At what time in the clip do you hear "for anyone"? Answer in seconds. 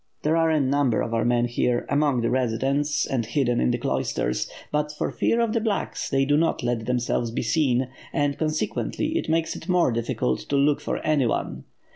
10.81-11.65